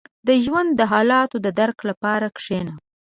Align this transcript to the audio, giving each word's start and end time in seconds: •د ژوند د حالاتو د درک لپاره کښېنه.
•د 0.27 0.29
ژوند 0.43 0.69
د 0.75 0.81
حالاتو 0.91 1.37
د 1.45 1.47
درک 1.59 1.79
لپاره 1.89 2.25
کښېنه. 2.37 2.73